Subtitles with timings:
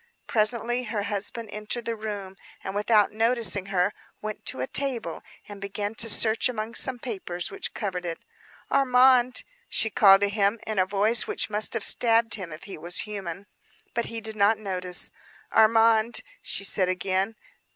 [0.25, 5.61] Presently her husband entered the room, and without noticing her, went to a table and
[5.61, 8.17] began to search among some papers which covered it.
[8.71, 12.79] "Armand," she called to him, in a voice which must have stabbed him, if he
[12.79, 13.45] was human.
[13.93, 15.11] But he did not notice.
[15.51, 17.35] "Armand," she said again.